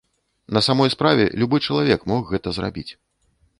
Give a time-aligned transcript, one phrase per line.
[0.55, 2.89] На самой справе, любы чалавек мог гэта зрабіць.